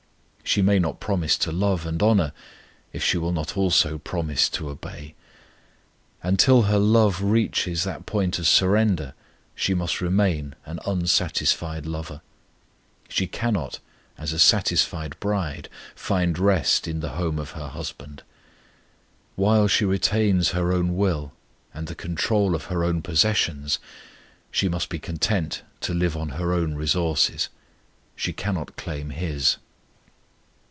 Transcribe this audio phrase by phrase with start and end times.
[0.43, 2.33] She may not promise to love and honour
[2.91, 5.15] if she will not also promise to obey:
[6.21, 9.13] and till her love reaches that point of surrender
[9.55, 12.19] she must remain an unsatisfied lover
[13.07, 13.79] she cannot,
[14.17, 18.21] as a satisfied bride, find rest in the home of her husband.
[19.37, 21.31] While she retains her own will,
[21.73, 23.79] and the control of her own possessions,
[24.51, 27.47] she must be content to live on her own resources;
[28.17, 29.55] she cannot claim his.